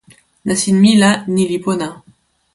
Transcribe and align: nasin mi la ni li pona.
nasin 0.45 0.77
mi 0.83 0.91
la 1.01 1.11
ni 1.33 1.43
li 1.51 1.57
pona. 1.65 1.87